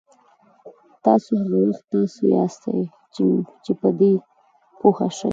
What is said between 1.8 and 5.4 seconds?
تاسو یاستئ چې په دې پوه شئ.